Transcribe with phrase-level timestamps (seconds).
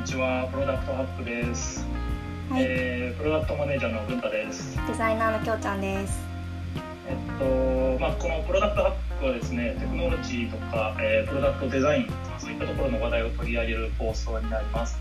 [0.00, 0.48] にちは。
[0.50, 1.86] プロダクトハックです。
[2.48, 4.78] はい、えープロダクトマネージャーの文太です。
[4.88, 6.18] デザイナーのきょうちゃんです。
[7.06, 14.98] えっとまあこのプロダクトハックはですね、テクノロジーとか、えープロダクトデザインそういったところの話題を取り上げる放送になります。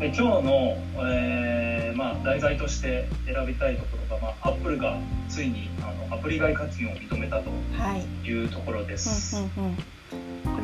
[0.00, 0.76] で今日の、
[1.08, 4.98] えーまあ題材として選びたいところが、まあアップルが
[5.30, 8.26] ついにあのアプリ外課金を認めたとはい。
[8.28, 9.36] いうところでうんす。
[9.36, 9.50] うんうん。
[9.76, 9.95] これ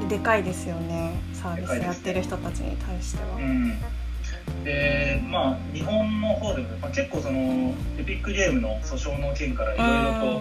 [0.09, 1.15] でかいですよね。
[1.33, 3.37] サービスやってる人たちに対しては。
[3.37, 3.75] うん
[4.65, 10.41] でまあ日本の方でも、まあ、結構そのエピックゲームの訴訟の件からいろいろと、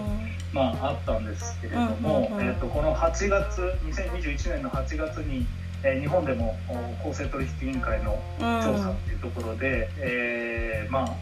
[0.54, 5.46] まあ、あったんですけれども、うんうんうんえー、とこの8月2021年の8月に、
[5.84, 11.16] えー日本でもお公正取引委員会の調査っていうところで、えーまあ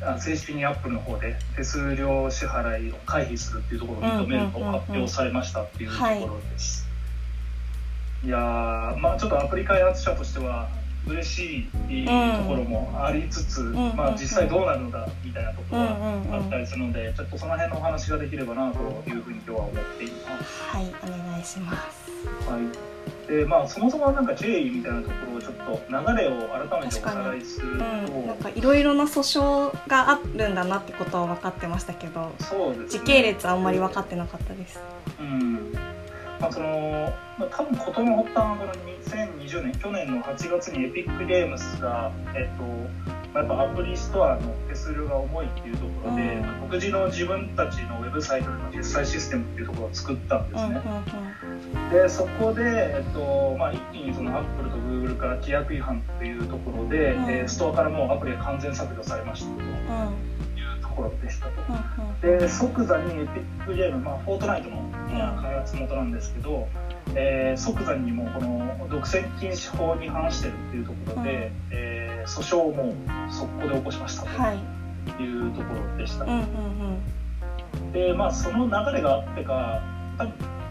[0.00, 6.87] あ正式にアップルの方で手数料支払いを回避するっていうところを認めるとうんうんうんうん発表されましたっていうところです。
[8.24, 10.68] い、やーまあちょっとアプリ開発者としては
[11.06, 12.10] 嬉しいと
[12.44, 20.62] ころもありつつ、んうんまあ実際どうなるのかみたいなところがあったりするので、ちょっとその辺のお話ができればなというふうに今日は思っています。
[20.62, 22.50] はい、お願いします。
[22.50, 22.88] はい。
[23.28, 27.82] でまあそもそもなんか経緯みたいなところをちょっと流れを改めておさらいするうん、と、
[28.26, 32.88] なんかいろいろな訴訟があるんだなってことは分かってましたけど、そうです、ね。
[32.88, 34.80] 時系列あんまり分かってなかったです。
[35.20, 35.72] うん。
[36.40, 38.72] まあそのまあ多分事の発端はこの
[39.02, 43.08] 2020年去年の8月にエピックゲームスがえっと。
[43.34, 50.82] まあやっぱアプリストアの手数料が重いっていうところで、うんまあ独自の自分たちのウェブサイトでの決済システムっていうところを作ったんですね。
[50.84, 51.90] うんうんうん。
[51.90, 59.60] でそこで、えっとまあ、一気にそのアップルとグーグルから規約違反というところで、うんえーストアからもうアプリが完全削除されましたと
[60.98, 61.52] ころでしたと。
[62.20, 64.76] で即座にエピックゲーム、まあ、フォートナイトの
[65.12, 66.68] まあ開発元なんですけど、
[67.14, 74.58] えー即座にもうこの独占禁止法に反してるっていうところで、うんえー訴訟をもう速攻で起こしましたはい。
[75.16, 76.24] というところでした。
[76.24, 77.92] うんうんうん。
[77.92, 79.82] でまあその流れがあってか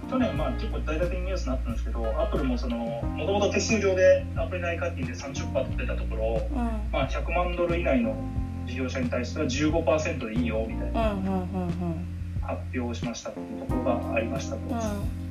[0.10, 6.56] 去年まあ結構大々的にニュースになったんですけどアップルもそのもともと手数料でアプリ内課金で30%取ってたところを、うん
[6.92, 8.16] まあ、100万ドル以内の
[8.68, 11.10] 事業者に対しては15%でいいよみたいな
[12.42, 14.62] 発表をしましたというところがありましたと。
[14.62, 15.28] うん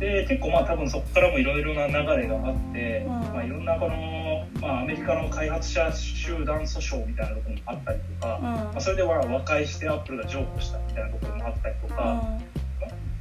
[0.00, 1.92] で結構まあ多分そこからもいろいろな流
[2.22, 12.24] れがあって、うんまあ、いろんなこの、まあ、アメリカの開発者集団訴訟みたいなところもあったりとか、うんまあ、それでは和解してアップルが譲歩したみたいなところもあったりとか。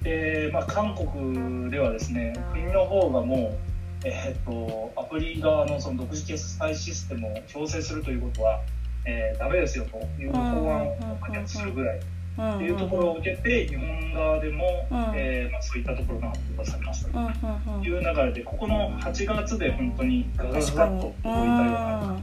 [0.02, 8.62] で、まあ、韓国ではですね国の方がもう、えー、とアプリ側のその独自決済システムを強制するということは、
[9.06, 9.98] えー、ダメですよと。
[10.22, 12.00] いう法案を可決するぐらい。
[12.38, 12.56] うん。
[12.56, 15.12] っていうところを受けて日本側でも、うん。
[15.16, 17.82] えーまあ、そういったところが発表がされましたうんうんうん。
[17.82, 22.20] という流れでここの8月で本当にガガガッと動いたような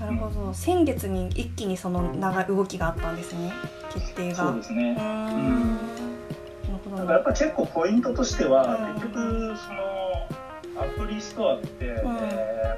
[0.00, 0.54] なるほど。
[0.54, 3.52] 先月に一気にその長い動きがあったんですね。
[3.92, 4.36] 決定が。
[4.36, 4.96] そうですね。
[4.96, 5.78] うーん。
[6.96, 8.94] だからやっぱ結構ポイントとしては、うん。
[8.94, 9.88] 結局その
[10.80, 12.02] アプリストアって、え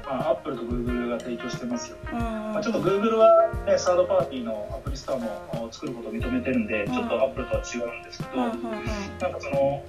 [0.03, 3.29] ーまあ、 Apple と Google が提供してますよ、うんまあ、ちょっと Google は、
[3.65, 6.93] ね、サードパーティーのアプリストアも作ることを認めてるんで、うん。
[6.93, 9.83] ちょっと Apple とは違うんですけど、なんかその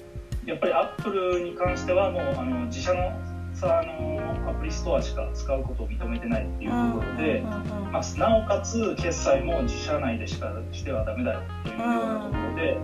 [0.45, 3.11] やっぱり Apple に関してはもうあの自社の
[3.53, 12.77] さあのアプリストアしか使うことを認めてないっていうところで、まあ、なおかつ決済も自社内でしかしてはダメだよというようなところで、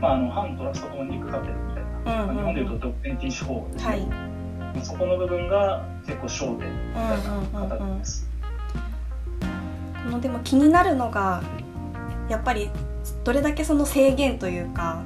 [0.00, 4.35] まあ、あの反トラストコンニックカテルみたいな、うんうんまあ日本でいうと独占禁止法ですね、はい
[4.84, 7.18] そこの部分が結構焦点みたい
[7.52, 8.28] な形です。
[10.04, 11.42] このでも気になるのが
[12.28, 12.70] やっぱり
[13.24, 15.02] どれだけその制限というか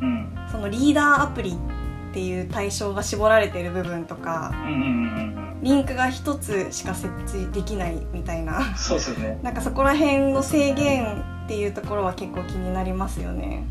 [0.00, 9.40] うんそのリーダーアプリっていう対象が絞られてる部分とかうんうんうんうんリンクが一つしか設置できないみたいなそうですよね。
[9.42, 13.64] なんかそこら辺の制限っていうところは結構気になりますよね。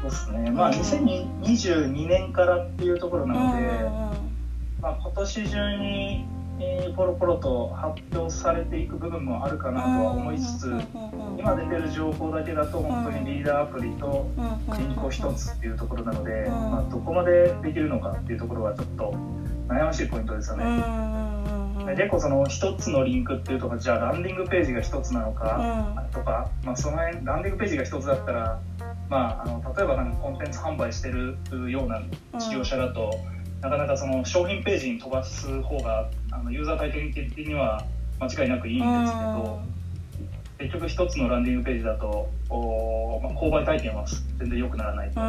[0.00, 0.50] そうですね。
[0.50, 4.29] まあ2022年からっていうところなので、
[4.80, 6.26] まあ今年中に、
[6.60, 10.80] えーポロポロと発表されていく部分もあるかなとは思いつつ、
[11.38, 14.28] 今出てる情報だけだと本当にリーダーアプリと
[14.76, 16.50] リンクを一つっていうところなので、うん。
[16.50, 19.14] まあどこまでできるのかっていうところはちょっと
[19.68, 20.64] 悩ましいポイントですよね。
[21.86, 28.60] で結構その一つのリンクっていうとかじゃあランディングページが一つなのかとか、まあ、その辺ランディングページが一つだったら、
[29.08, 31.38] まあ、あの例えばなんかコンテンツ販売してる
[31.70, 32.02] ような
[32.38, 33.14] 事業者だと、
[33.60, 37.84] なかなかその商品ページに飛ばす方があのユーザー体験的には
[38.20, 39.60] 間違いなくいいんですけど、
[40.58, 44.04] 結局一つのランディングページだとお、まあ、購買体験は
[44.38, 45.20] 全然良くならないと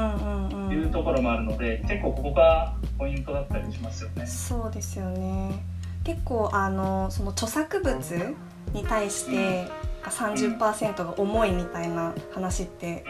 [0.73, 4.25] いうところもあるので、結構ここがポイントだったりしますよね。
[4.25, 5.63] そうですよね。
[6.03, 8.35] 結構あのその著作物
[8.73, 9.67] に対して、
[10.03, 13.05] 30%が重いみたいな話って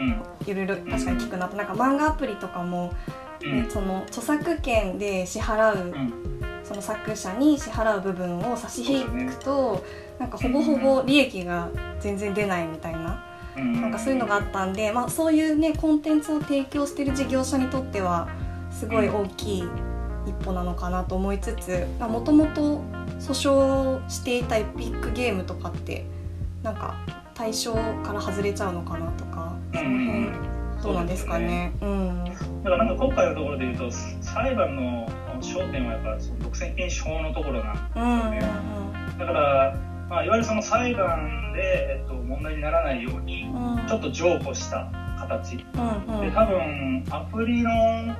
[0.46, 2.92] いろいろ確かに聞くなとなんか漫画アプリとかも、
[3.44, 5.94] ね、その著作権で支払う、
[6.64, 9.84] その作者に支払う部分を差し引くと、
[10.18, 11.68] なんかほぼほぼ利益が
[12.00, 13.24] 全然出ないみたいな。
[13.56, 18.26] なんかそういうのがあったんで、まあ、そういうねコンテンツを提供してる事業者にとっては
[18.70, 19.64] すごい大きい
[20.26, 22.80] 一歩なのかなと思いつつもともと
[23.18, 26.06] 訴訟していたエピックゲームとかって
[26.62, 26.94] なんか
[27.34, 30.52] 対象から外れちゃうのかなとかその辺
[30.82, 31.72] どうなんですかね。
[31.80, 31.90] うね。
[31.90, 32.24] うん、
[32.64, 35.08] だからなんか今回のところで言うと裁判の
[35.40, 38.38] 焦点はやっぱその独占禁止法のところなんですよね。
[38.38, 39.76] うんうん、だから
[40.12, 43.46] まあ、いわゆるその裁判で、えっと、問題にならないように、
[43.88, 48.14] ちょっと譲歩した形、うんうん、で多分アプリのあ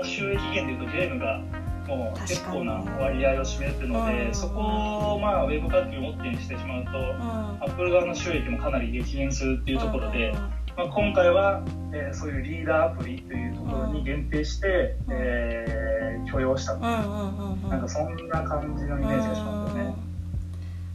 [0.00, 1.40] の収益源でいうとゲームが
[1.86, 7.22] もう結構な割合を占めるので、うん、そこを、まあ、ウェブ課金を OK にしてしまうと、うん、
[7.62, 19.96] アップル側の収益もかなり激減するっていうところで、うん、まあ、今回は、えー、そういうリーダーアプリというところに限定して、うん、えー、許容したと、なんかそんな感じのイメージがしますよね。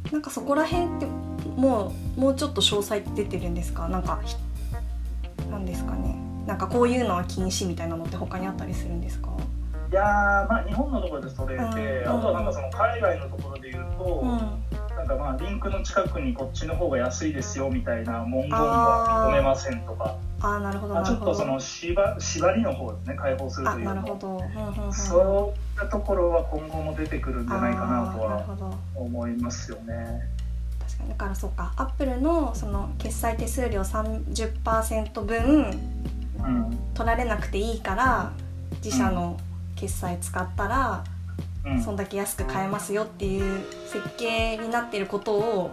[0.09, 1.05] なんかそこら辺って
[1.57, 3.89] もうもうちょっと詳細って出てるんですか？
[3.89, 4.21] なんか
[5.51, 6.15] なんですかね？
[6.47, 9.31] なんかこういうのは禁止みたいなのって他にあったりするんですか？
[9.91, 10.01] いや
[10.49, 14.62] まあ日本のところでそれで、うん、あとはなんかその海外のところで言うと、うん、
[15.03, 20.15] なんかまあリンクの近くにこっちの方が安いですよみたいな文言は認めませんとか。
[20.39, 23.85] あなるほど、ちょっとその縛縛りの方ですね解放するという。
[23.85, 30.21] なるほど、うんうん、そういったところは今後も出てくるんじゃないかなとは思いますよね。
[30.79, 31.73] 確かにだからそうか。
[31.75, 35.81] アップルのその決済手数料30%分、
[36.39, 38.31] うん、取られなくていいから
[38.83, 39.53] 自社の、うん。
[39.75, 41.12] 決済使ったら、うん、
[41.83, 45.71] そんだけ安く買えますよっていう設計になってることを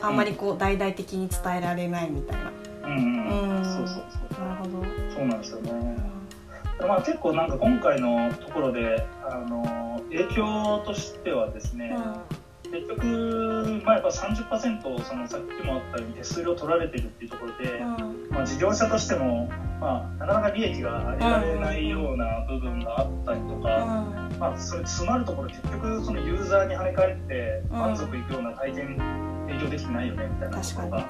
[0.00, 2.52] あんまりこう大々的に伝えられないみたいな。
[2.84, 4.44] うん、うん、そうそうそう。
[4.44, 4.84] なるほど
[5.14, 5.96] そうなんですよね、
[6.80, 11.96] まあ、結構なんか今回のところであの影響としてはですね、
[12.64, 17.80] 結局、まあ、やっぱ30%そのさっきもあったように手数料取られてるっていうところで、
[18.30, 19.48] まあ、事業者としても
[19.82, 24.06] まあ、なかなか利益が上げられないような部分があったりとか、
[24.42, 28.98] まあ、それ詰まるところ結局そのユーザーに跳ね返って満足いくような体験
[29.46, 31.06] 提供できてないよねみたいなことが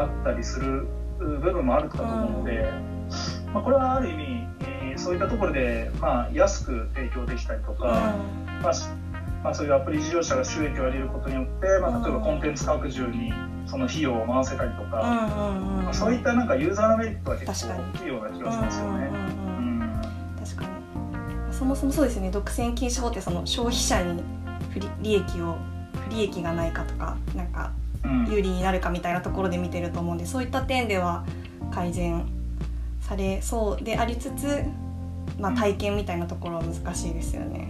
[0.00, 0.86] あったりする
[1.18, 2.72] 部分もあるかと思うので、
[3.52, 7.84] まあ、これはある意味、えー、そういったところで、まあ、安く提供できたりとか、
[8.62, 8.72] まあ
[9.44, 13.34] まあ、そういうアプリ事業者が収益を上げることによって、まあ、例えばコンテンツ拡充に
[13.66, 14.96] その費用を回せたりとか、
[15.84, 19.41] まあ、そういったなんかユーザーのメリットは結構大きいような気がしますよね。
[21.62, 22.30] そもそもそうですよね。
[22.32, 24.20] 独占禁止法ってその消費者に
[24.70, 25.56] 不利益を
[26.08, 27.70] 不利益がないかとかなんか
[28.28, 31.24] 有利になるかみたいなところで見てると思うんでそういった点では
[31.70, 32.26] 改善
[33.00, 34.64] されそうでありつつ、
[35.38, 37.68] まあ、体験みたいなところは難しいですよね。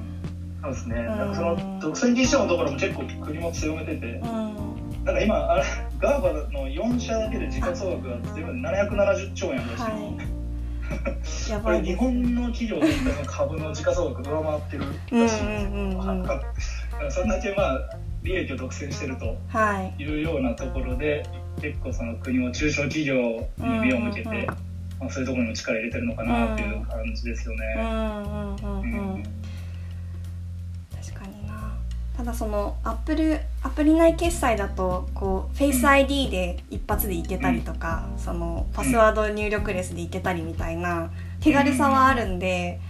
[0.62, 4.24] そうですね、なんかその独占禁止法のところも結構国も強めてて、うん、
[5.04, 5.64] なんか今あれ
[5.98, 10.31] ガーバの4社だけで時価総額が全部770兆円らしい、はい
[11.50, 14.84] やばい日本の企業全体の株の時価総額上回ってる
[15.20, 15.44] らしい。
[15.44, 17.28] んですよ、そん。
[17.28, 19.36] だけまあ利益を独占してると
[19.98, 20.04] い。
[20.04, 21.18] うようなところで、は
[21.58, 23.14] い、結構その国も中小企業
[23.58, 24.54] に目を向けて、うんうんうん、ま
[25.06, 27.74] あ、そういうところにも力入れてるのかなっていう感じですよね。
[27.76, 29.22] うんうんうんうん。
[32.16, 42.80] ただそのアップルアプリ内決済だとこうフェイス ID で一発でいけたりとか、うん、そのパスワード入力レスでいけたりみたいな手軽さはあるんで、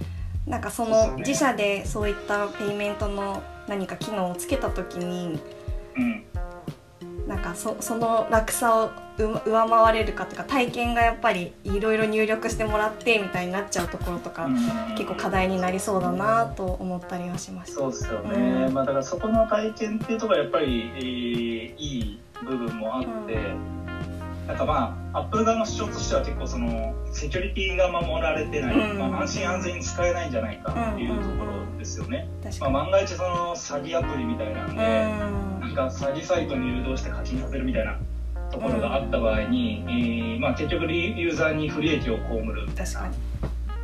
[0.47, 5.39] うん、なんかその自社でそういったペイメントの何か機能をつけた時に、
[5.97, 6.25] うん、
[7.27, 14.49] なんかそその楽さを上回れるかとか体験がやっぱりいろいろ入力してもらってみたいになっちゃうところとか、
[14.97, 17.75] 結構課題になりそうだなと思ったりはします。
[17.75, 21.03] そうですよね、うん、まあ、だからそこの体験っていうところはやっぱり、えー、
[21.77, 23.82] いい部分もあって、うん、
[24.47, 32.29] なんかまあアップル側の主張としては結構そのセキュリティが守られてない、うん、まあ、安心安全に使えないんじゃないかっていうところですよね、
[32.61, 37.99] まあ、万が一その詐欺アプリみたいなんで、なんか詐欺サイトに誘導して課金させるみたいな
[38.51, 42.67] ところがあった場合に、うん、えー、まあ、結局ユーザーに不利益を被る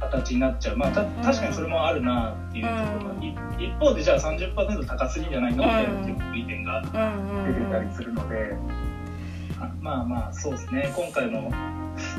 [0.00, 8.87] 形になっちゃう、まあ、た確かにそれもあるなっていうところが、うん、一方でじゃあ30%高すぎじゃないのみたいな意見が出てたりするので。
[9.80, 10.92] まあまあそうですね。
[10.96, 11.50] 今回の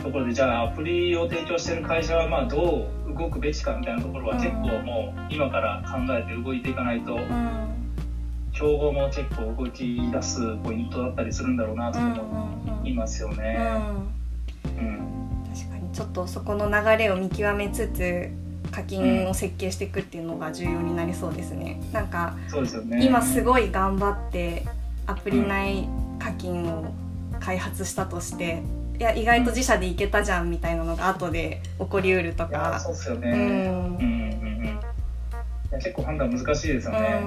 [0.03, 7.17] ところでじゃあアプリを提供してる会社はまあどう動くべきかみたいなところは結構もう今から考えて動いていかないと、
[8.53, 13.57] 競合も結構動き出すポイントだったりするんだろうなと思いますよね。
[14.65, 18.29] うん、確かにちょっとそこの流れを見極めつつ
[18.71, 21.81] 課金を設計していくっていうのが重要になりそうですね。
[21.91, 22.35] なんか、
[22.85, 24.65] ね、今すごい頑張って
[25.07, 25.87] アプリ内
[26.19, 26.91] 課金を
[27.39, 28.61] 開発したとして、
[28.99, 32.79] いや意外と自社でいけたじゃんみたいなのが後で起こりうるとか。
[32.79, 33.31] そうですよね。
[33.31, 34.79] うん、うんうん
[35.71, 35.79] うん。
[35.79, 37.21] 結構判断難しいですよね。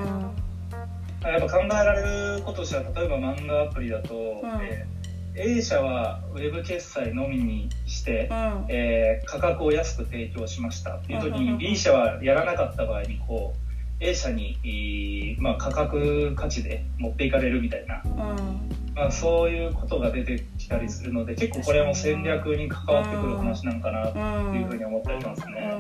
[1.23, 5.02] やっぱ考えられることとしては例えば漫画アプリだと、うん、えー
[5.35, 10.97] A 社はウェブ決済のみにして、うん、えー、価格を安く提供しました。
[10.97, 13.54] っていう時に B 社はやらなかった場合にこ
[14.00, 25.75] う A 社に、まあ、価格価値で持っていかれるみたいな、うん、まあ、そういうことが出てきたりするので結構これも戦略に関わってくる話なんかなっていうふうに思ったりしますね。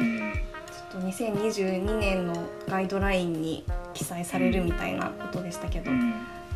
[0.00, 5.90] うん、ちょっと2022年のガイドラインに記載されるみたいなことでしたけど。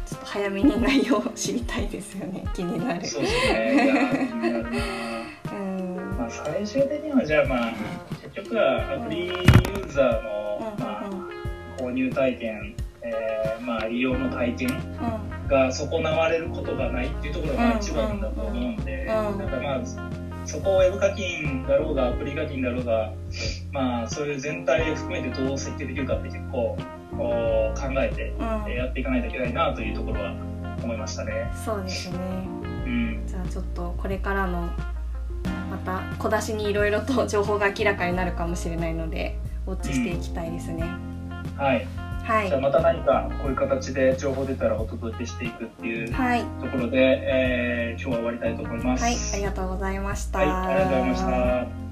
[0.07, 3.05] ちょっと早めに内容を知りたいですよね 気になる。
[3.05, 4.01] そうですね。
[5.51, 6.17] うん。
[6.17, 7.73] まあ最終的にはじゃあまあ
[8.23, 11.11] 結局はアプリユーザーの、まあ、
[11.77, 14.69] 購入体験、えー、まあ利用の体験
[15.47, 19.81] が損なわれることがないっていうところが一番だと思うんで、なんかまあ
[20.45, 23.12] そこをウェブ課金だろうがアプリ課金だろうが
[23.73, 26.76] まあそういう全体を含めてどう設計できるかって結構
[27.17, 28.35] 考えて
[28.73, 30.33] やっていかないといけないなというところは
[30.83, 31.50] 思いましたね。
[31.65, 32.19] そうですね、
[32.87, 34.71] うん、じゃあちょっとこれからの
[35.71, 40.85] また小出しにいろいろと情報が明らかになるかもしれないのでウォッチしていきたいですね。
[40.85, 46.16] うん、はいはい、じゃあまた何かこういう形で情報出たらお届けしていくっていうと
[46.66, 49.04] ころで、はい、えー、今日は終わりたいと思います。
[49.04, 50.38] はい、ありがとうございました。
[50.40, 51.86] はい、ありがとうございました。